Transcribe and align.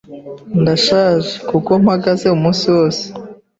Ndashaje, 0.61 1.31
kuko 1.49 1.71
mpagaze 1.83 2.25
umunsi 2.35 2.65
wose. 2.75 3.03